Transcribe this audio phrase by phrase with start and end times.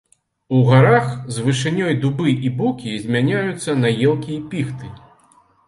[0.59, 4.93] У гарах з вышынёй дубы і букі змяняюцца на елкі і піхты.